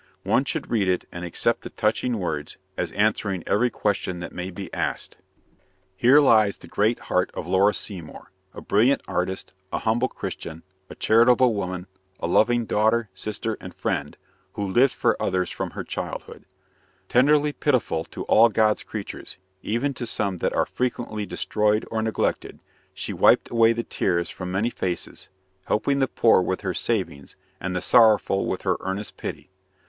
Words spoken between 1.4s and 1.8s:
the